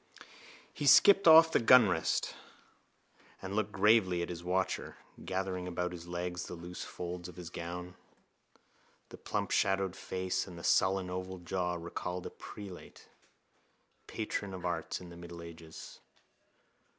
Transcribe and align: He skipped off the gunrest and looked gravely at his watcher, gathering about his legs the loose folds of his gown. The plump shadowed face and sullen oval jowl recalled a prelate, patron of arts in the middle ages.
He 0.73 0.87
skipped 0.87 1.27
off 1.27 1.51
the 1.51 1.59
gunrest 1.59 2.33
and 3.39 3.55
looked 3.55 3.71
gravely 3.71 4.23
at 4.23 4.29
his 4.29 4.43
watcher, 4.43 4.97
gathering 5.23 5.67
about 5.67 5.91
his 5.91 6.07
legs 6.07 6.47
the 6.47 6.55
loose 6.55 6.83
folds 6.83 7.29
of 7.29 7.35
his 7.35 7.51
gown. 7.51 7.93
The 9.09 9.17
plump 9.19 9.51
shadowed 9.51 9.95
face 9.95 10.47
and 10.47 10.65
sullen 10.65 11.11
oval 11.11 11.37
jowl 11.37 11.77
recalled 11.77 12.25
a 12.25 12.31
prelate, 12.31 13.09
patron 14.07 14.55
of 14.55 14.65
arts 14.65 14.99
in 15.01 15.09
the 15.09 15.17
middle 15.17 15.43
ages. 15.43 15.99